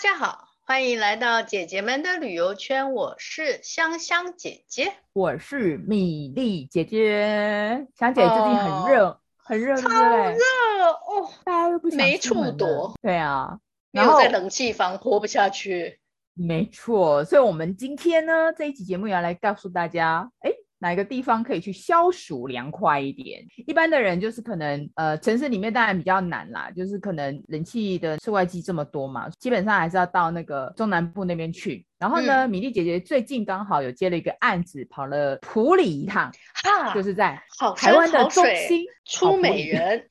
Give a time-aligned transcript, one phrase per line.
[0.00, 2.94] 家好，欢迎来到姐姐们的旅游圈。
[2.94, 7.86] 我是香香姐姐，我是米粒姐姐。
[7.98, 10.38] 香姐最近很热，哦、很热，超热
[11.06, 11.30] 哦！
[11.44, 12.94] 大家都不想没处躲。
[13.02, 13.58] 对啊，
[13.90, 16.00] 没有在冷气房活不下去。
[16.32, 20.50] 没错，所以我们今天呢，这一期节目要来告诉大家，哎。
[20.80, 23.46] 哪个地方可以去消暑凉快一点？
[23.66, 31.86] 一般的人就是可能，呃，城市里面当然比较难啦，就是可能冷气的室外机这么多嘛，基本上还是要到那个中南部那边去。
[31.98, 36.32] 然后呢，嗯、米粒姐姐最近刚好有接了一个案子，跑了普里一趟，
[36.64, 37.40] 哈，就是在
[37.76, 40.02] 台湾的中心出美人。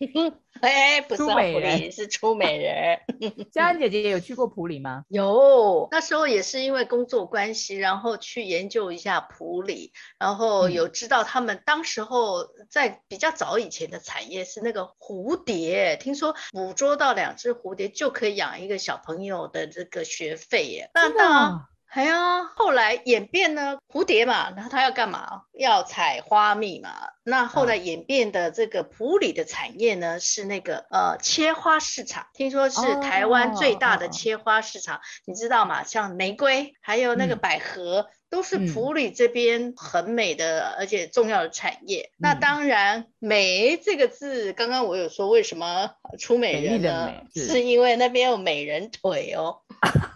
[0.64, 2.98] 哎，不是普里，是出美人。
[3.52, 5.04] 佳恩姐姐也有去过普里吗？
[5.08, 20.90] 有，那时候也是因为工作关系，然后去研究一下普里，然后有知道他们当时候在比较早以前的产业是那个蝴蝶，听说捕捉到两只蝴蝶就可以养一个小朋友的这个学费耶。
[20.94, 21.73] 真的。
[21.94, 22.16] 还有
[22.56, 25.42] 后来演变呢，蝴蝶嘛，然后它要干嘛？
[25.56, 26.90] 要采花蜜嘛。
[27.22, 35.84] 那后来演变的这个普里的产业呢，是那个呃切花市场，听说是台湾最大的切花市场，你知道吗？
[35.84, 42.10] 像玫瑰，还有那个百合，都是普里这边很美的而且重要的产业。
[42.18, 47.12] 那当然，美这个字，刚刚我有说为什么出美人呢？
[47.36, 49.60] 是因为那边有美人腿哦。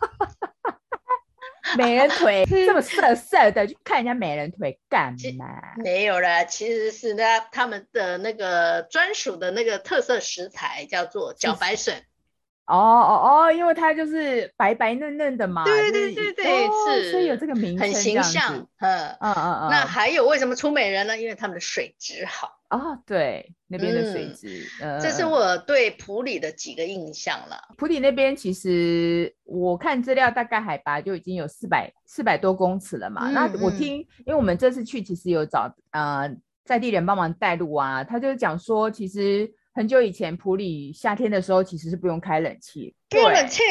[1.77, 5.47] 美人腿这么色色的，去看人家美人腿干嘛？
[5.77, 12.03] 没有啦，其实是那他们的那个专属的那个特色食材，叫做茭白笋。
[12.67, 15.65] 哦哦哦，因为它就是白白嫩嫩的嘛。
[15.65, 18.69] 对对对对，哦、是，所以有这个名称，很形象。
[18.81, 19.71] 嗯嗯嗯嗯。
[19.71, 21.17] 那还有为什么出美人呢？
[21.17, 22.58] 因为他们的水质好。
[22.69, 27.57] 啊、哦，对，那边的水质，嗯，这是我对普里的几个印象了。
[27.79, 33.31] 普里那边其实我看资料，大概海拔就已经有四百四百多公尺了嘛。
[33.31, 33.97] 嗯、那我听，
[34.27, 36.31] 因为我们这次去其实有找呃
[36.65, 43.63] 在地人帮忙带路啊，他就讲说，其实很久以前普里夏天的时候其实是不用开冷气，不用冷气，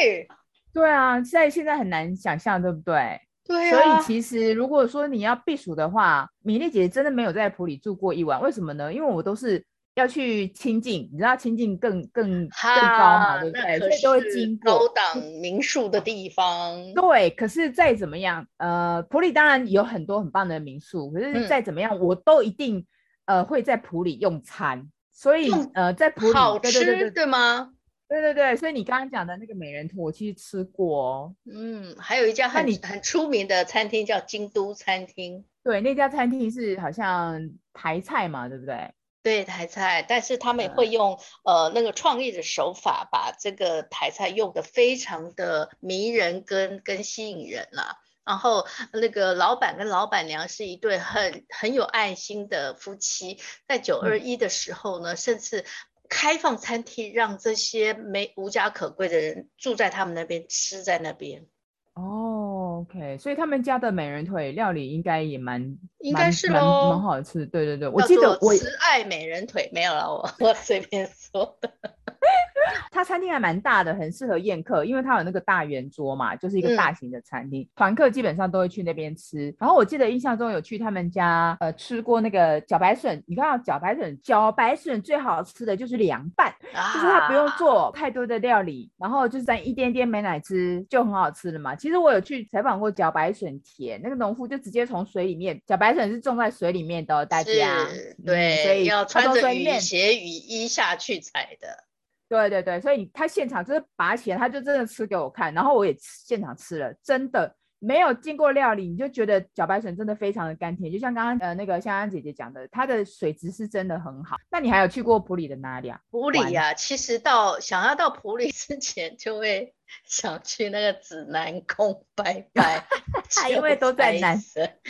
[0.72, 3.20] 对啊，在现在很难想象，对不对？
[3.48, 8.40] 对、啊，所以其实如果说你要避暑的话，米粒姐姐真的没有在普里住过一晚。
[8.42, 8.92] 为什么呢？
[8.92, 9.64] 因为我都是
[9.94, 13.78] 要去清境，你知道清境更更更高嘛，对不对？
[13.78, 16.76] 所以都会经过高档民宿的地方。
[16.94, 22.86] 对，可是再怎么样，呃，普里当然有很多很棒的民宿，可是再怎么样，嗯、我都一定
[23.24, 24.88] 呃会在普里用餐。
[25.10, 27.70] 所以呃，在普里好吃，对吗？
[28.08, 31.36] 对对对，所以你刚刚讲的那个美人图，我其实吃过哦。
[31.44, 35.44] 嗯，还有一家很很出名的餐厅叫京都餐厅。
[35.62, 38.94] 对，那家餐厅是好像台菜嘛，对不对？
[39.22, 47.98] 对，台菜，但是他们也会用、嗯、呃那个创意的手法，把这个台菜用的非常的迷人跟跟吸引人啦。
[48.24, 55.66] 然后那个老板跟老板娘是一对很很有爱心的夫妻，在九二一的时候呢，嗯、甚至。
[56.08, 61.46] 开放餐厅，让这些没无家可归的人住在他们那边，吃在那边。
[61.94, 67.44] 哦，OK，所以他们家的美人腿料理应该也蛮，应该是蛮蛮好吃。
[67.46, 71.72] 对对对，我记得我慈爱美人腿没有了，我 我随便说的。
[72.90, 79.54] 它餐厅还蛮大的，很适合宴客，因为它有那个大圆桌嘛，就是一个大型的餐厅，嗯、团客基本上都会去那边吃。
[79.58, 83.22] 然后我记得印象中有去他们家，呃，吃过那个茭白笋。
[83.26, 91.74] 你看到茭白笋，茭白笋最好吃的就是凉拌，啊、就是它不用做太多的料理，然后就是在一点点美奶汁就很好吃了嘛。
[91.76, 97.86] 其实我有去采访过茭白笋田，那个农夫就直接从水里面，茭白笋是种在水里面的，大家
[98.24, 101.87] 对、嗯，所以要穿着雨鞋雨衣下去采的。
[102.28, 114.36] 对对对，所以他现场就是拔起来，他就真的吃给我看，然后我也现场吃了，真的没有经过料理，你就觉得茭白笋真的非常的甘甜，就像刚刚呃那个香香姐姐讲的，它的水质是真的很好。
[114.50, 116.00] 那你还有去过普里的哪里啊？
[116.10, 119.72] 普里呀、啊，其实到想要到普里 之前，就会
[120.04, 122.84] 想去那个指南宫拜拜，
[123.50, 124.38] 因为都在南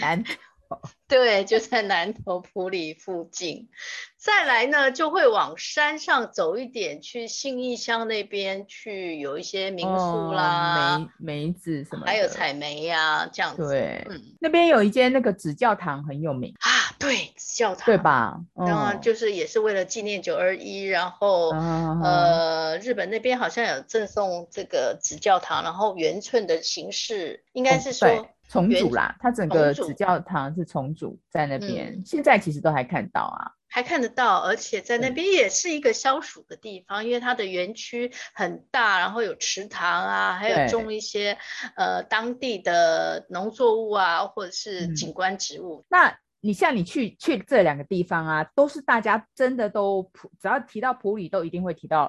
[0.00, 0.25] 南。
[1.09, 3.69] 对，就在南头埔里附近。
[4.17, 13.69] 再来呢，就会往山上走一点，去信义乡那边去，有一些民宿啦，哦、梅梅子什么，还有采梅呀、啊，这样子。
[13.69, 18.40] 对，嗯，那边有一间那个紫教堂很有名啊，对，教堂，对吧？
[18.54, 28.08] 然后就是也是为了纪念九二一，然后、哦、呃，日本那边好像有赠送这个纸教堂，然后圆寸的形式，应该是说。
[28.08, 33.52] 哦重组啦，它整个纸教堂是重组在那边，嗯、现在其实都还看到啊。
[33.68, 41.36] 还看得到，而且在那边也是一个消暑的地方，因为它的园区很大，然后有池塘啊，还有种一些
[41.76, 45.80] 呃当地的农作物啊，或者是景观植物。
[45.80, 52.06] 嗯、那你像你去去这两个地方啊，都是大家真的都普，只要提到普里，都一定会提到，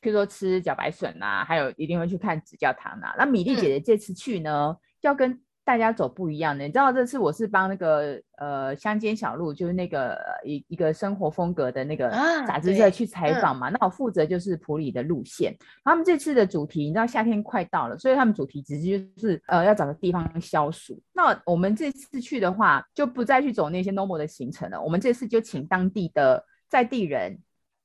[0.00, 3.14] 譬如说吃茭白笋啊，还有一定会去看指教堂啊。
[3.18, 5.40] 那米莉姐姐这次去呢，嗯、要跟。
[5.64, 12.10] 大家走不一样的，你知道这次我是帮那个呃乡间小路，就是那个一一个生活风格的那个
[12.46, 13.68] 杂志社去采访嘛。
[13.68, 15.54] 啊、那我负责就是普里的路线。
[15.84, 21.00] 他们这次的主题，你知道夏天快到了，所以他们主题直接就是呃要找个地方消暑。
[21.12, 24.82] 那我们这次去的话，就不再去走那些 normal 的行程了。
[24.82, 27.38] 我们这次就请当地的在地人。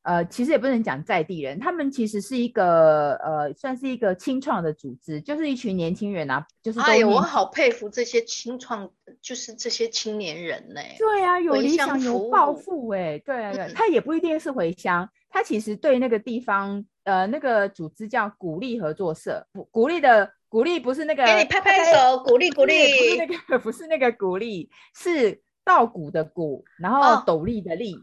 [0.05, 6.79] 呃，其实也不能讲在地人，他们其实是一个呃，算是一个青创的组织，就是一群年轻人啊，就是。
[6.81, 8.87] 哎呀，我好佩服这些青创，
[9.19, 10.81] 就是这些青年人呢。
[10.99, 27.95] 对啊，有理想有抱负哎，对啊对，他也不一定是回乡，他其实对那个地方，呃，那个组织叫鼓励合作社，鼓励的鼓励不是那个，给你拍拍手，鼓励鼓励，不是那个不是那个鼓励，是稻谷的谷，然后斗笠的笠。
[27.95, 27.99] 哦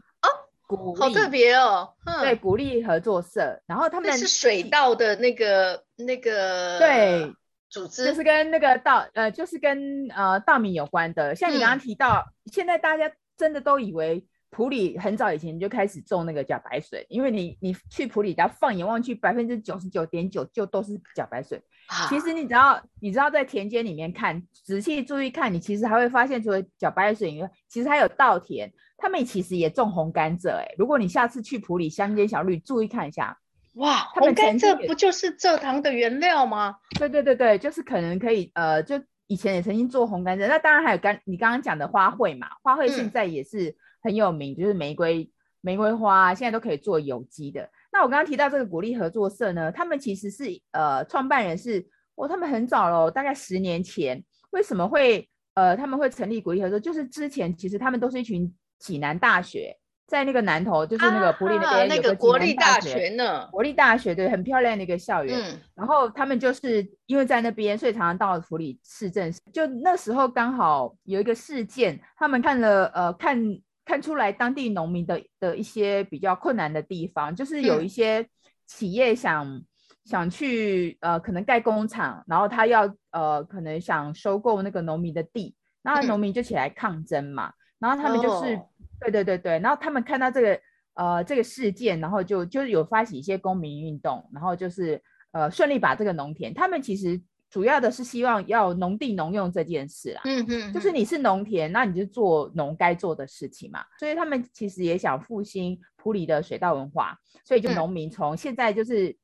[0.95, 7.33] 好特别哦，对，鼓励合作社，然后他们是水稻的那个那个对
[7.69, 11.35] 组织，就是跟那个稻呃，就是跟呃稻米有关的。
[11.35, 21.61] 像你刚刚提到，嗯、现在大家真的都以为普里很早以前就开始种那个茭白水，因为你你去普里，只要放眼望去，百分之九十九点九就都是茭白笋。
[21.87, 28.71] 啊、其实你只要你知道在田间里面看，仔细注意看，你其实还会发现，除了茭白水以外，其实还有稻田。
[28.95, 33.37] 他们其实也种红甘蔗，哎，如果你下次去埔里乡间小路，注意看一下，
[33.73, 36.77] 哇，红甘蔗不就是蔗糖的原料吗？
[36.97, 38.95] 对对对对，就是可能可以，呃，就
[39.27, 45.29] 以前也曾经做红甘蔗，那当然还有刚你刚刚讲的花卉嘛，花卉现在也是很有名，嗯、就是玫瑰
[45.59, 47.69] 玫瑰花现在都可以做有机的。
[47.93, 56.77] 那我刚刚提到这个鼓励合作社呢，他们其实是呃创办人是，哦，他们很早了，大概十年前，为什么会呃他们会成立鼓励合作？
[56.77, 58.53] 就是之前其实他们都是一群。
[58.79, 59.73] 济南大学
[60.07, 63.47] 在那个南头，就是那个埔里那边有个国立大学呢。
[63.49, 65.39] 国立大学对，很漂亮的一个校园。
[65.39, 69.31] 嗯，然后他们就是因为在那边，所以常常到埔里市政。
[69.53, 73.41] 就那时候刚好有一个事件，他们看了呃看
[73.85, 78.27] 看出来当地农民的的一些比较困难的地方，就是有一些
[78.65, 79.65] 企业想、嗯、
[80.05, 87.49] 想去呃可能盖工厂，然后他要呃可能想收购那个农民的地，那农民就起来抗争嘛。
[87.49, 87.53] 嗯
[87.83, 88.69] 然后他们就是，哦、
[89.01, 90.57] 对对对对，然后他们看到这个
[90.93, 95.03] 呃这个事件，然后就就是有发起一些公民运动，然后就是
[95.33, 97.21] 呃顺利把这个农田，他们其实
[97.53, 107.15] 主要的是希望要农地农用这件事啊，嗯嗯，就是你是农田，那你就做农该做的事情嘛，所以他们其实也想复兴普里的水稻文化，
[107.45, 109.15] 所以就农民从现在就是。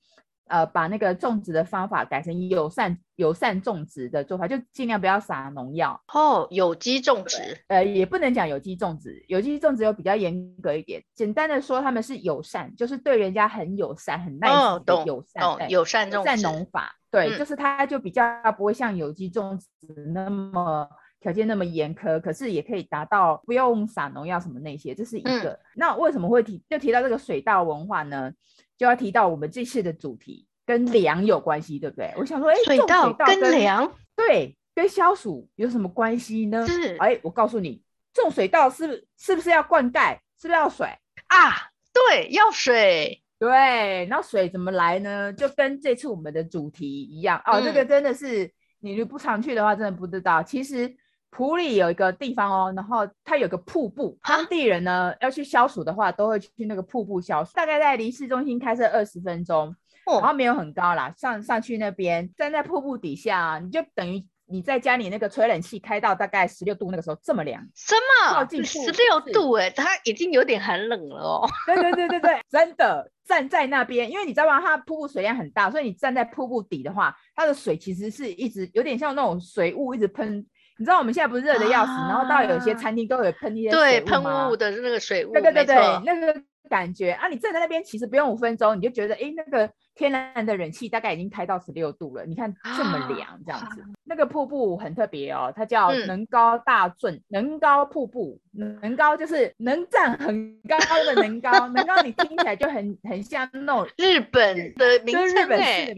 [0.50, 6.48] 嗯呃，把那个种植的方法改成友善友善种植的做法，就尽量不要撒农药哦。
[6.50, 7.38] 有机种植，
[7.68, 11.04] 呃，也不能讲有机种植，有机种植又比较严格一点。
[11.14, 16.94] 简单的说，他们是友善，就是对人家很友善、很 nice 的友善，哦，友善种植农法。
[17.12, 18.24] 对，嗯、就是它就比较
[18.58, 19.68] 不会像有机种植
[20.14, 20.88] 那么
[21.20, 25.50] 条件那么严苛，可是也可以达到不用撒农药什么那些，这是一个。
[25.52, 28.32] 嗯、那为什么会提就提到这个水稻文化呢？
[28.80, 32.14] 就要提到我们这次的主题跟粮有关系，对不对？
[32.18, 36.66] 我想说，哎，水稻跟粮，对，跟消暑有什么关系呢？
[36.66, 37.84] 是，哎，我告诉你，
[38.14, 40.14] 种水稻是不是是不是要灌溉？
[40.42, 40.88] 是不是要水
[41.28, 41.70] 啊？
[41.92, 43.22] 对，要水。
[43.38, 45.34] 对，那水怎么来呢？
[45.34, 47.62] 就跟这次我们的主题一样哦。
[47.62, 50.42] 这个真的是，你如果不常去的话，真的不知道。
[50.42, 50.96] 其实。
[51.32, 57.52] 埔里有一个地方哦，然后它有个瀑布，当地人呢要去消暑的话，都会去那个瀑布消暑。
[57.54, 59.74] 大概在离市中心开车二十分钟，
[60.06, 67.62] 然后没有很高啦，上上去那边站在瀑布底下，你就等于你在家里那个吹冷气开到大概十六度，那个时候这么凉。
[67.76, 67.96] 什
[68.34, 68.64] 么？
[68.64, 71.48] 十六度哎，它已经有点寒冷了哦。
[71.68, 74.60] 对对对对对，真的站在那边，因为你知道吗？
[74.60, 80.44] 它瀑布水量很大，所以你站在瀑布底的话，它的水其实是一直有点像那种水雾一直喷。
[80.80, 86.34] 你知道我们现在不是热的要死，啊、然后到有些餐厅都有喷一些对喷雾的那个水雾，对对对那个
[86.70, 89.70] 感觉啊，你站在那边其实不用五分钟，你就觉得哎那个。
[89.96, 93.82] 天然的冷气大概已经开到十六度了，你看这么凉，这样子。
[93.82, 105.50] 啊、那个瀑布很特别哦，它叫能高大圳，嗯、能高瀑布，能高就是能站很高的能高，能高你听起来就很很像那种日本的名称。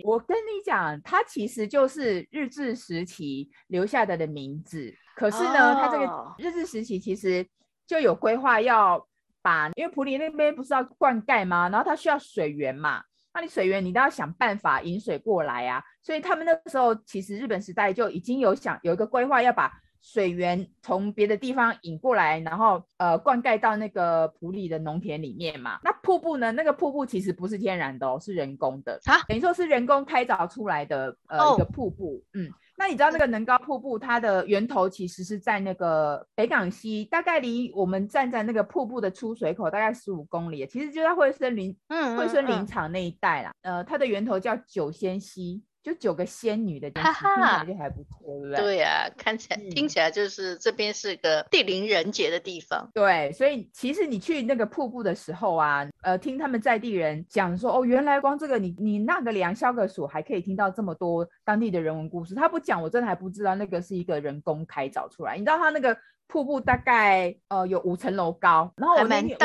[0.04, 4.92] 我跟你讲，它其实就是日治时期留下的的名字。
[5.16, 7.46] 可是呢，哦、它这个日治时期其实
[7.86, 9.08] 就有规划要
[9.42, 11.70] 把，因为普里那边不是要灌溉吗？
[11.70, 13.02] 然后它需要水源嘛，
[13.34, 15.84] 那你水源你都要想办法引水过来啊。
[16.02, 19.72] 所以他们那个时候其实日本时代就已经有想有一个规划，要把
[20.02, 25.80] 水源从别的地方引过来，然后呃灌溉到那个普里的农田里面嘛。
[25.84, 26.52] 那瀑布呢？
[26.52, 32.52] 那个瀑布其实不是天然的哦，是人工的，啊，等于说是人工开凿出来的呃、哦、一个瀑布，嗯。
[32.82, 43.52] 那你知道那个能高瀑布，它的源头其实是在那个北港西，大概离我们站在那个瀑布的出水口大概十五公里，其实就在惠森林，嗯，惠森林场那一带啦。
[43.62, 45.62] 呃，它的源头叫九仙溪。
[45.84, 48.56] 就九个仙女的地方，听起来就还不错，对不对？
[48.58, 52.90] 对呀、啊，看起来、嗯、听起来就是这边是个地灵人杰的地方。
[52.94, 62.36] 对，所以其实你去那个瀑布的时候啊，呃，听他们在地人讲说，哦，原来光这个你你纳个凉消个暑，还可以听到这么多当地的人文故事。
[62.36, 65.34] 他不讲，我真的还不知道那个是一个人工开凿出来。
[65.34, 65.98] 你知道他那个
[66.28, 69.38] 瀑布大概呃有五层楼高，然后我那天，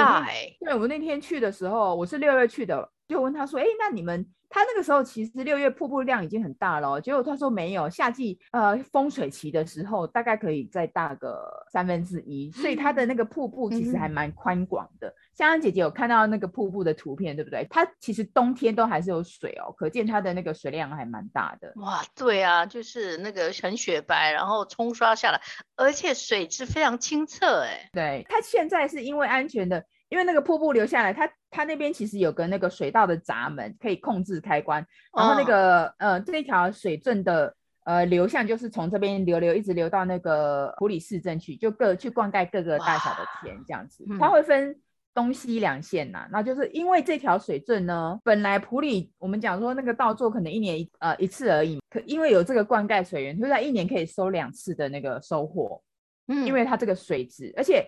[0.60, 4.26] 对，我那天去的时候，我是六月去的，就问他说，哎，那你们？
[4.48, 15.12] 他那个时候其实六月瀑布量已经很大了，结果他说没有，夏季呃丰水期的时候大概可以再大个三分之一，所以它的那个瀑布其实还蛮宽广的。
[15.34, 17.66] 香香姐姐有看到那个瀑布的图片，对不对？
[17.68, 21.72] 它其实冬天都还是有水哦，可见它的那个水量还蛮大的。
[21.76, 25.40] 哇，对啊，就是那个很雪白，然后冲刷下来，
[25.74, 29.84] 而且水质非常清澈，哎，对，它现在是因为安全的。
[30.08, 34.86] 因为那个瀑布流下来，它它那边其实有个那个水道的闸门，可以控制开关。
[35.16, 37.52] 然后那个、哦、呃这一条水圳的
[37.84, 44.04] 呃流向就是从这边流流一直流到那个普里市镇去，就各去灌溉各个大小的田这样子。
[44.20, 44.78] 它会分
[45.12, 55.82] 东西两线呐、啊，那就是因为这条水圳呢，本来普里我们讲说那个稻作可能一年一呃一次而已，可因为有这个灌溉水源，就在一年可以收两次的那个收获。
[56.28, 57.84] 嗯，因为它这个水质，而且。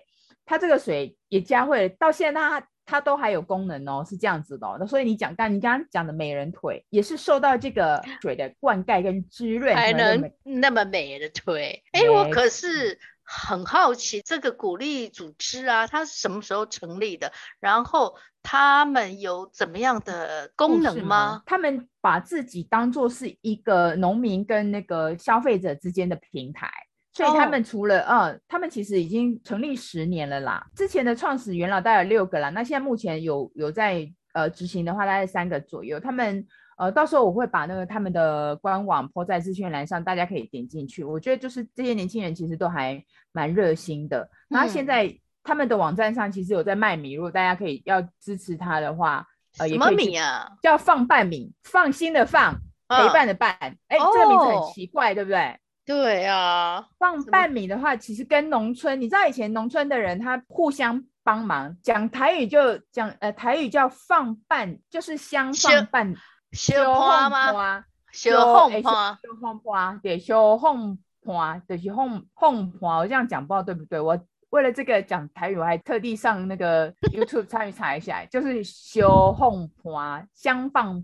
[0.49, 4.77] 它这个水也加会到现在它，它它都还有功能哦，是这样子的哦。
[4.79, 11.83] 那所以你讲，但你刚刚讲的美人腿也是受到这个 水的灌溉跟滋润，才能那么美的腿。
[11.91, 17.31] 哎、欸，我可是很好奇，这个鼓励组织啊，它是什么时候成立的？
[17.59, 21.43] 然后他们有怎么样的功能吗？
[21.45, 26.71] 他们把自己当做是一个农民跟那个消费者之间的平台。
[27.11, 30.65] 所以他们除了，嗯、哦，他们其实已经成立十年了啦。
[30.75, 35.99] 之前的创始元老大概有六个啦，那现在目前有有在呃执行的话，大概三个左右。
[35.99, 36.45] 他们
[36.77, 41.03] 呃，到时候我会把那个他们的官网 po 在资讯栏上，大家可以点进去。
[41.03, 44.29] 我觉得就是这些年轻人其实都还蛮热心的。
[44.47, 45.13] 然后现在
[45.43, 49.25] 他们的网站上其实有在卖米，如果大家可以要支持他的话，
[49.57, 50.49] 呃，什么米啊？
[50.61, 52.53] 叫放半米，放心的放，
[52.87, 53.51] 陪伴的伴。
[53.89, 55.59] 哎、哦，这个名字很奇怪，对不对？
[55.89, 66.13] 对啊，放半米的话，其实跟农村，你知道以前农村的人他互相帮忙，讲台语就讲呃台语叫放半，就是相放伴，
[66.51, 67.85] 相花吗？
[68.11, 70.79] 相放花，相放花，对，相放
[71.23, 73.99] 花，就是放放花，我这样讲不知道对不对？
[73.99, 74.15] 我
[74.51, 81.03] 为了这个讲台语，我还特地上那个 YouTube 参与查一下，就是相放花，相放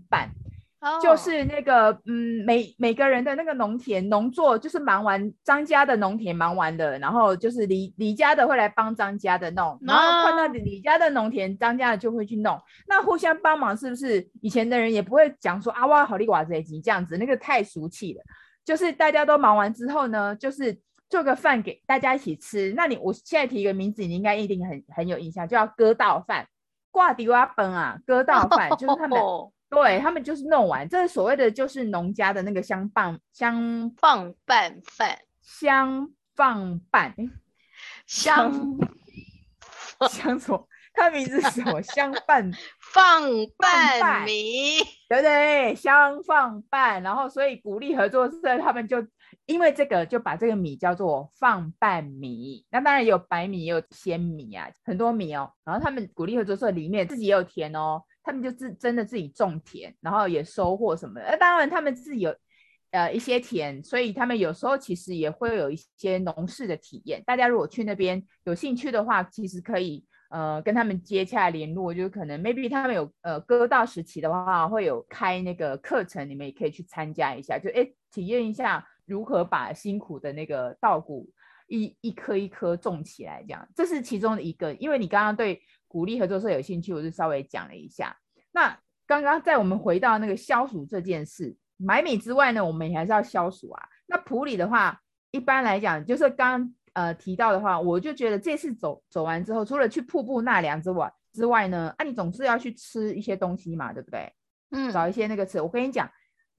[0.92, 1.00] 伴。
[1.00, 14.26] 就是那个，嗯，每每个人的那个农田农作，就是忙完张家的农田忙完的，然后就是李李家的会来帮张家的弄，然后看到李家的农田，张家的就会去弄，那互相帮忙是不是？
[14.42, 18.22] 以前的人也不会讲说啊，哇，好利瓦这一集这样子，那个太俗气了。
[18.64, 20.78] 就是大家都忙完之后呢，就是
[21.08, 22.72] 做个饭给大家一起吃。
[22.76, 26.46] 那你我现在提一个名字，你应该一定很很有印象，叫割稻饭，
[26.90, 29.20] 挂迪瓦本啊，割稻饭就是他们。
[29.68, 37.28] 对，他们就是弄完，这是所谓的就是农家的那个香棒香棒拌饭，相放伴，哎，
[38.06, 38.52] 相
[40.08, 40.68] 相什么？
[40.94, 41.82] 他名字是什么？
[41.82, 43.22] 香拌 放
[43.58, 45.74] 拌米，对不对？
[45.74, 49.06] 香放拌，然后所以鼓励合作社，他们就
[49.44, 52.64] 因为这个就把这个米叫做放拌米。
[52.70, 55.52] 那当然也有白米，也有鲜米啊，很多米哦。
[55.64, 58.02] 然后他们鼓励合作社里面自己也有田哦。
[58.26, 61.26] 他们就自真的自己种田，然后也收获什么的。
[61.30, 62.36] 那当然，他们自己有
[62.90, 67.22] 呃一些田，所以他们有时候其实也会有一些农事的体验。
[67.24, 81.30] 大家如果去那边有兴趣的话，其实可以呃跟他们接洽联络，就可能 maybe 他们有呃割稻时期的话，会有开那个课程，你们也可以去参加一下，就哎体验一下如何把辛苦的那个稻谷
[81.68, 84.74] 一一颗一颗种起来，这样这是其中的一个。
[84.74, 85.62] 因为你刚刚对。
[85.96, 88.14] 鼓励合作社有兴趣，我就稍微讲了一下。
[88.52, 93.82] 那刚刚在我们回到那个消暑这件事，买米之外呢，我们也还是要消暑啊。
[94.04, 95.00] 那普里的话，
[95.30, 104.30] 一般来讲就是刚呃提到的话，我就觉得这次走走完之后，除了去瀑布纳凉之外之外呢，啊，你总是要去吃一些东西嘛，对不对？
[104.72, 105.62] 嗯，找一些那个吃。
[105.62, 106.06] 我跟你讲。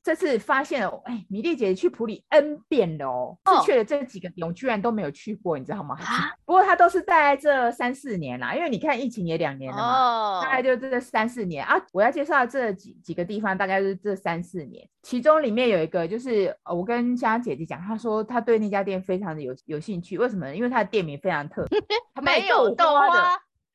[0.08, 5.98] 这次发现了，哎，米莉姐去普里 N 遍了哦，是去了这几个点，我居然都没有去过，你知道吗？
[6.00, 11.76] 啊，不过她都是在这三四年啦，因为你看疫情也两年了嘛，大概就这三四年啊。
[11.92, 20.56] 我要介绍这几几个地方，大概是这三四年，其中里面有一个就是我跟香香姐姐讲，她说她对那家店非常的有有兴趣，为什么呢？
[20.56, 21.82] 因为它的店名非常特别，
[22.16, 23.24] 它卖豆花的，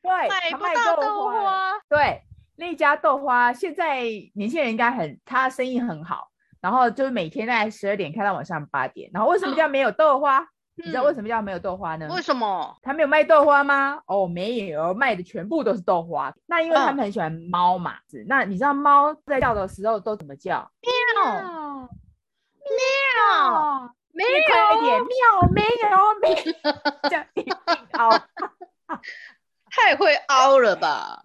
[0.00, 0.10] 对，
[0.50, 2.22] 它卖豆花，对。
[2.62, 4.04] 那家豆花现在
[4.34, 6.28] 年轻人应该很，他生意很好，
[6.60, 9.10] 然后就是每天在十二点开到晚上八点。
[9.12, 10.38] 然后为什么叫没有豆花？
[10.38, 12.06] 嗯、你知道为什么叫没有豆花呢？
[12.14, 12.78] 为什么？
[12.80, 14.00] 他没有卖豆花吗？
[14.06, 16.32] 哦，没有，卖的全部都是豆花。
[16.46, 20.70] 那因为他们很喜欢猫嘛，嗯、那你知道猫在叫的时候都怎么叫？
[20.80, 21.34] 喵
[22.70, 25.10] 喵没有，快一点， 喵
[25.50, 26.70] 没有没有，
[27.10, 27.52] 这样一定
[27.94, 28.08] 凹，
[29.68, 31.22] 太会凹了吧？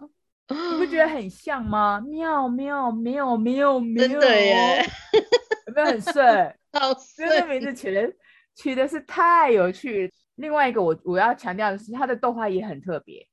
[0.49, 1.99] 你不觉得很像吗？
[2.07, 4.85] 妙妙妙妙妙，真的耶！
[5.67, 6.55] 有没有很顺？
[6.71, 8.13] 好顺，这名字取的
[8.55, 10.11] 取的是太有趣。
[10.35, 13.27] 另外一个我，我我要强调的是，它的豆花也很特别。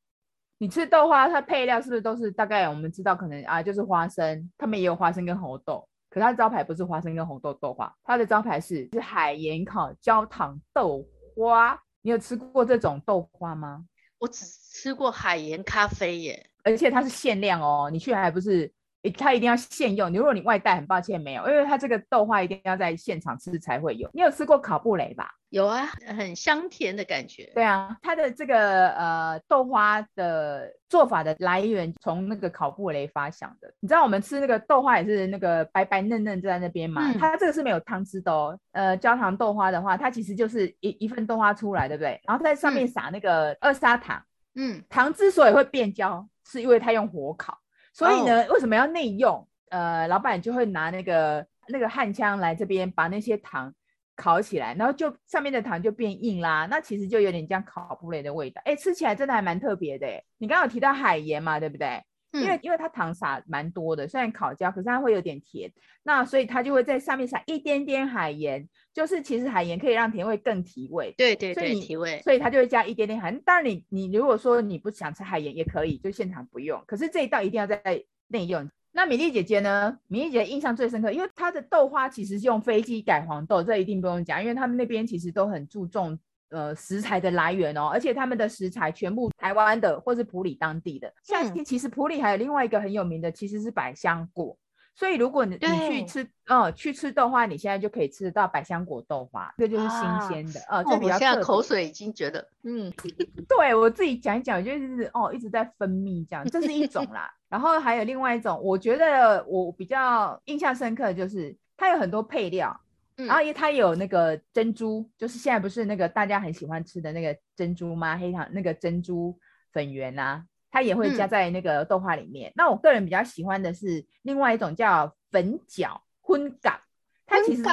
[0.58, 5.86] 你吃豆花，它配料是不是都是大概我们知道可能啊，就是花生，他们也有花生跟红豆。
[6.10, 11.04] 可它的招牌不是花生跟红豆豆花，它的招牌是是海盐烤焦糖豆
[11.36, 11.78] 花。
[12.02, 13.84] 你有吃过这种豆花吗？
[14.18, 16.50] 我只吃过海盐咖啡耶。
[16.64, 18.72] 而且它是限量哦，你去还不是，
[19.16, 20.12] 它一定要现用。
[20.12, 24.10] 你如果你外带，很抱歉没有，因为它这个豆花一定要在现场吃才会有。
[24.14, 25.30] 你有吃过烤布雷吧？
[25.50, 27.48] 有啊，很香甜的感觉。
[27.54, 33.72] 对啊，它的这个呃豆花的做法的来源从那个烤布雷发祥的。
[33.78, 37.12] 你知道我们吃那个豆花也是那个白白嫩嫩在那边嘛？
[37.12, 38.58] 嗯、它这个是没有汤汁的哦。
[38.72, 42.20] 呃，焦糖豆花的话，它其实就是一一份豆花出来，对不对？
[42.24, 44.20] 然后在上面撒那个二砂糖。
[44.56, 46.26] 嗯，糖之所以会变焦。
[46.46, 47.58] 是因为它用火烤，
[47.92, 49.46] 所以呢，为什么要内用？
[49.70, 53.74] 呃，老板就会拿那个那个焊枪来这边把那些糖
[54.14, 56.66] 烤起来，然后就上面的糖就变硬啦。
[56.70, 60.06] 那其实就有点像烤布雷的味道，哎，吃起来真的还蛮特别的。
[60.38, 62.02] 你刚刚有提到海盐嘛，对不对？
[62.34, 65.70] 因为因为它糖撒蛮多的，虽然烤焦，可是它会有点甜，
[66.02, 71.14] 那所以它就会在上面撒一点点海盐，就是其实海盐可以让甜味更提味。
[71.16, 73.40] 对对对，所以提味，所以它就会加一点点海盐。
[73.44, 76.82] 当然你你如果说你不想吃海盐也可以，就现场不用。
[76.86, 77.80] 可是这一道一定要在
[78.28, 78.68] 内用。
[78.96, 79.98] 那米粒姐姐呢？
[80.06, 86.18] 米粒姐姐印象最深刻，因为她的豆花其实是用飞机改黄豆，这一定不用讲，因为他们那边其实都很注重。
[86.50, 91.12] 呃，食材的来源哦，而且他们的食材全部台湾的，或是普里当地的。
[91.22, 94.56] 夏天、嗯、其实普里还有另外一个很有名的，其实是百香果。
[94.96, 100.60] 所以如果你你去吃，呃，去吃豆花，你现在就可以吃得到百香果豆花，这就是新鲜的。
[100.68, 101.14] 呃，这比较。
[101.14, 102.92] 我现在口水已经觉得，嗯，
[103.48, 107.28] 对我自己讲一讲，就是哦，一直在分泌这样，这是一种啦。
[107.48, 112.80] 然后还有另外一种，我觉得我比较印象深刻的就是它有很多配料。
[113.16, 118.16] 然后因为它有那个珍珠，就是现在不是那个大家很喜欢吃的那个珍珠吗？
[118.16, 119.38] 黑糖那个珍珠
[119.72, 122.50] 粉圆啊，它也会加在那个豆花里面。
[122.50, 126.78] 嗯、那我个人比较喜欢的是另外一种叫粉饺荤港，
[127.26, 127.70] 它其实就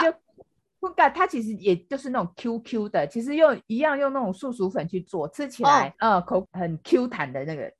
[0.79, 7.71] 粉角，它其实也就是那种 Q Q 的，其实用一样用那种素薯粉去做，吃起来、哦、呃口很 Q 弹的那个。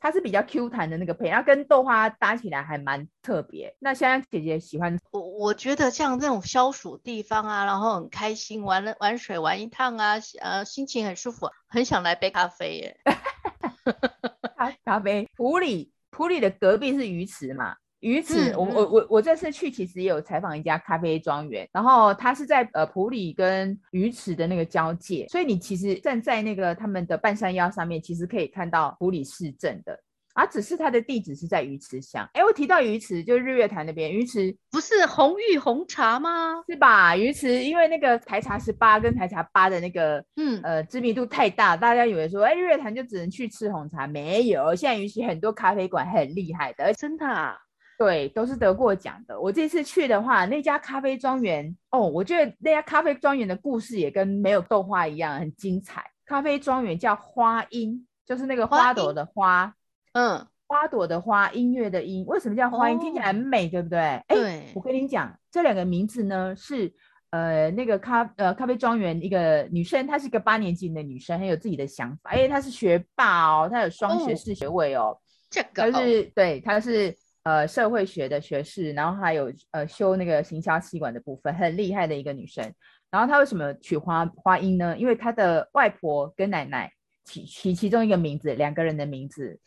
[0.00, 3.74] 它是比较 Q 弹的那个配，然后跟豆花搭起来还蛮特别。
[3.78, 12.96] 那香香姐姐喜欢我，我觉得像这种消暑地方啊，然后很开心玩了玩水玩一趟啊，呃，心情很舒服，很想来杯咖啡耶。
[14.84, 17.76] 咖啡，普里普里的隔壁是鱼池嘛。
[18.00, 29.98] 鱼池，我我我我这次去其实也有采访一家咖啡庄园，然后它是在呃普里跟鱼池的那个交界，所以你其实站在那个他们的半山腰上面，其实可以看到普里市镇的，
[30.34, 32.24] 而、啊、只是它的地址是在鱼池乡。
[32.34, 36.62] 哎，我提到鱼池，就是日月潭那边，鱼池不是红玉红茶吗？
[36.68, 37.16] 是吧？
[37.16, 47.58] 鱼池因为那个台茶十八跟台茶八的那个嗯呃知名度太大，大家以为说哎日月潭就只能去吃红茶，没有，现在鱼池很多咖啡馆很厉害的，真的、啊。
[47.98, 49.38] 对，都是得过奖的。
[49.38, 56.04] 我这次去的话，那家咖啡庄园哦，我觉得那家咖啡庄园的故事也跟没有豆花一样很精彩。
[56.24, 59.74] 咖啡庄园叫花音，就是那个花朵的花，
[60.12, 62.24] 嗯，花朵的花，音乐的音。
[62.26, 62.96] 为什么叫花音？
[62.96, 63.98] 哦、听起来很美，对不对？
[63.98, 66.92] 哎对，我跟你讲，这两个名字呢是
[67.30, 72.30] 呃那个咖呃咖啡庄园一个女生，她是一个八年级的女生，很有自己的想法。
[72.30, 75.18] 哎，她是学霸哦，她有双学士学位哦。
[75.50, 77.12] 这个她是对，她是。
[77.48, 82.62] 呃，社会学的学士，然后还有呃修那个行销气管的部分，很厉害的一个女生。
[83.10, 84.94] 然后她为什么取花花音呢？
[84.98, 86.92] 因为她的外婆跟奶奶
[87.24, 89.58] 取取其中一个名字，两个人的名字，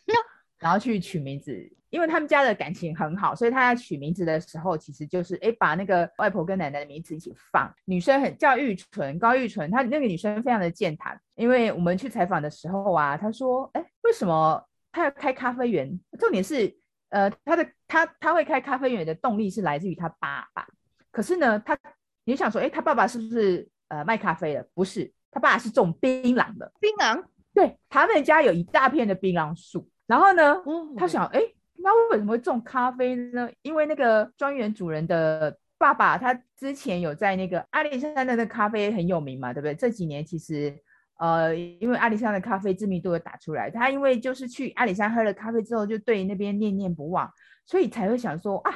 [0.60, 1.52] 然后去取名字。
[1.90, 7.68] 因为他们家的感情很好，所以他在取名字的时候，其实就是哎，把那个外婆跟奶奶的名字一起放。
[7.84, 11.20] 女生很叫玉纯，高玉纯，她那个女生非常的健谈。
[11.34, 15.98] 因为我们去采访的时候啊，她说，哎，为什么她要开咖啡园？
[16.18, 16.72] 重点是，
[17.12, 20.66] 呃，他的他他会开咖啡园的动力是来自于他爸爸。
[21.10, 21.78] 可是呢，他
[22.24, 24.66] 你想说，哎，他爸爸是不是呃卖咖啡的？
[24.74, 26.72] 不是，他爸爸是种槟榔的。
[26.80, 27.22] 槟榔？
[27.54, 29.88] 对，他们家有一大片的槟榔树。
[30.06, 30.56] 然后呢，
[30.96, 31.40] 他想，哎。
[31.84, 33.50] 那为什么会种咖啡呢？
[33.62, 39.74] 因为那个庄园主人的爸爸，他之前有在那个阿里山的那个咖啡很有名嘛，对不对？
[39.74, 40.72] 这几年其实，
[41.22, 47.30] 呃，因为阿里山的咖啡知名度有打出来，他因为就是去阿里山喝了咖啡之后，就对那边念念不忘，
[47.64, 48.74] 所以才会想说啊，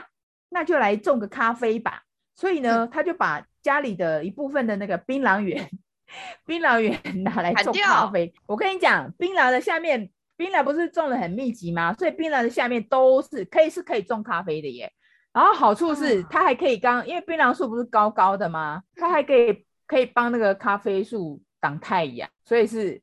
[0.50, 2.02] 那就来种个咖啡吧。
[2.36, 5.68] 所以呢，他就把家里的一部分的那个槟榔园，
[6.46, 8.32] 槟榔园拿来种咖啡。
[8.46, 10.08] 我跟你讲，槟榔的下面。
[10.38, 11.94] 槟榔不是种的很密集吗？
[11.94, 14.92] 所以槟榔的下面都是可以是可以种咖啡的耶。
[15.32, 18.82] 然后好处是它还可以刚，因为槟榔树不是高高的吗？
[18.96, 23.00] 它还可以可以帮那个咖啡树挡太阳，所以是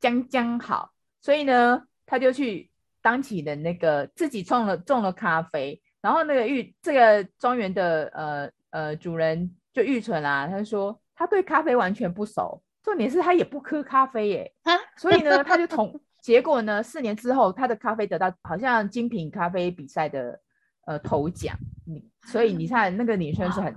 [0.00, 0.92] 将将好。
[1.20, 2.70] 所以呢，他就去
[3.02, 5.80] 当起了那个自己种了种了咖啡。
[6.00, 14.52] 然后那个玉这个庄园的呃呃主人就玉纯啊，他就说他对咖啡完全不熟，重点是他也不喝咖啡耶。
[14.96, 16.00] 所以呢，他就同。
[16.22, 16.82] 结果呢？
[16.82, 20.40] 四年之后，他的咖啡得到好像精品咖啡比赛的
[20.84, 21.56] 呃头奖。
[21.84, 23.72] 你所以你看那个女生是很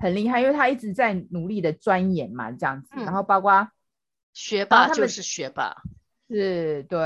[0.00, 2.90] 很厉害，因为他一直在努力的钻研嘛，这样子。
[2.96, 3.68] 然后包括
[4.32, 5.76] 学霸就是学霸，
[6.28, 6.98] 是对。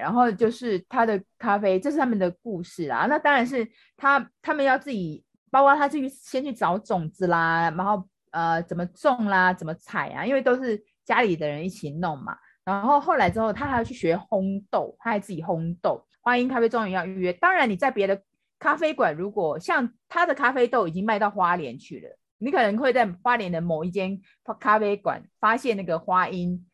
[0.00, 3.06] 然后就是他的咖啡，这是他们的故事啦。
[3.08, 12.36] 那当然是他他们要自己，包括他自己先去找种子啦，然后呃怎么种啦，怎么采啊，因为都是家里的人一起弄嘛。
[12.64, 16.06] 然后后来之后，他还要去学烘豆，他还自己烘豆。
[16.20, 17.32] 花音咖啡庄园要预约。
[17.32, 18.22] 当然，你在别的
[18.58, 24.20] 咖啡馆，如果像他的咖啡豆已经卖到花莲去了，你可能会在花莲的某一间
[24.58, 26.66] 咖啡馆发现那个花音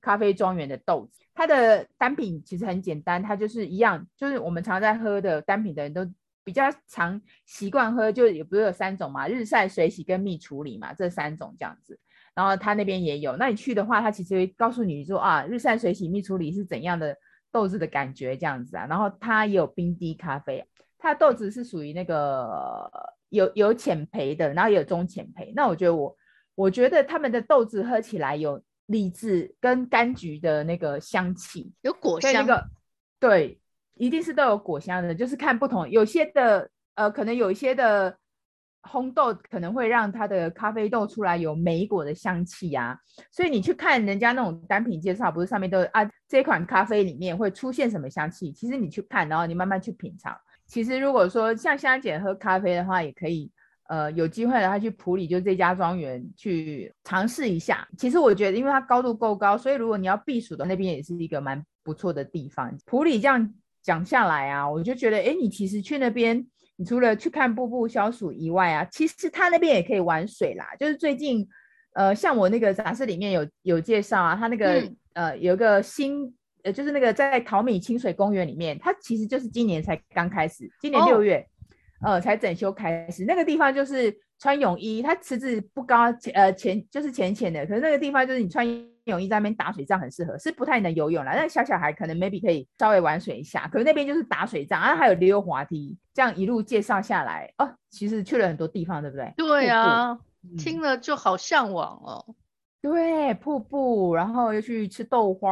[0.00, 1.20] 咖啡庄园的豆子。
[1.34, 6.08] 它的单品其实很简单，它就是一样，就是我们常在喝的单品的人都
[6.44, 11.98] 比较常习惯喝，就也不是有三种嘛，日晒、水洗跟蜜处理嘛，这三种这样子。
[12.34, 17.16] 然后他那边也有，那你去的话，他其实会告诉你说啊，日晒水洗蜜处理是怎样的
[17.50, 18.86] 豆子的感觉这样子啊。
[18.86, 20.64] 然后他也有冰滴咖啡，
[20.98, 22.90] 他的豆子是属于那个
[23.28, 25.52] 有有浅焙的，然后也有中浅焙。
[25.54, 26.16] 那我觉得我
[26.54, 32.32] 我觉得他们的豆子喝起来有荔枝跟柑橘的那个香气，有果香。
[32.32, 32.64] 那个
[33.18, 33.60] 对，
[33.94, 38.16] 一定是都有果香的，就是看不同，有些的呃，可能有一些的。
[38.86, 42.94] 烘豆可能会让它的咖啡豆出来有莓果的香气啊，
[43.32, 48.52] 所以你去看人家那种单品介绍，不是上面都啊，这款咖啡里面会出现什么香气？
[48.52, 50.36] 其实你去看，然后你慢慢去品尝。
[50.66, 53.50] 其实如果说像香姐喝咖啡的话，也可以
[53.88, 57.86] 呃有机会的话去普里，就这家庄园去尝试一下。
[57.98, 62.76] 其实我觉得，因为它高度够高，所以如果你要避暑的那边也是一个蛮不错的地方。
[62.86, 66.46] 普里这样讲下来啊，我就觉得，哎，你其实去那边。
[66.76, 70.66] 你除了去看瀑布消暑以外啊，其实它那边也可以玩水啦。
[70.76, 71.48] 就是最近，
[71.92, 81.46] 呃，像我那个杂志里面有有介绍啊，它那个、嗯、呃有一个新呃，就是那个在淘米清水公园里面，它其实就是今年才刚开始，今年六月、
[82.00, 83.24] 哦，呃，才整修开始。
[83.24, 88.66] 那个地方就是穿泳衣，它池子不高，呃浅就是浅浅的，可是那个地方就是你穿
[89.04, 91.32] 泳衣在那边打水仗很适合，是不太能游泳啦。
[91.36, 93.68] 但小小孩可能 maybe 可以稍微玩水一下。
[93.68, 99.34] 可是那边就是打水仗，然后还有溜滑梯，这样一路介绍下来哦，其实去了很多地方，对不对？
[99.36, 100.18] 对啊，
[100.58, 102.34] 听了就好向往哦。
[102.84, 105.50] 对，瀑布，然后又去吃豆花，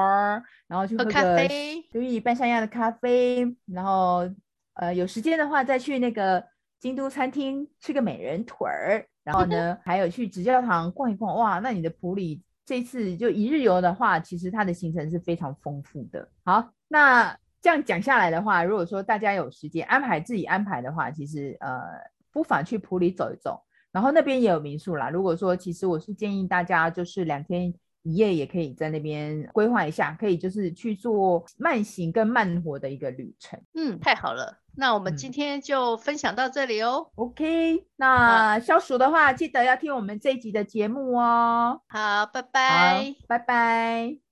[0.67, 4.29] 然后去喝个咖啡，对，半山腰的咖啡，然后
[4.75, 6.45] 呃有时间的话再去那个
[6.79, 11.35] 京都餐厅吃个美人腿儿，然后呢 还有去直教堂逛一逛。
[11.35, 12.43] 哇，那你的普里。
[12.67, 16.29] 这次就一日游的话，其实它的行程是非常丰富的。
[16.45, 21.81] 好，那这样讲下来的话，如果说大家有时间安排自己安排的话，其实呃
[22.31, 23.61] 不妨去普里走一走，
[23.93, 25.11] 然后那边也有民宿啦。
[25.11, 33.61] 如果说其实我是建议大家就是两天一夜也可以在那边规划一下，可以就是去做慢行跟慢活的一个旅程。
[33.75, 34.59] 嗯，太好了。
[34.75, 37.07] 那我们今天就分享到这里哦。
[37.11, 41.83] 嗯、OK，那消暑的话，记得要听我们这一集的节目哦。
[41.87, 44.32] 好，拜拜，拜拜。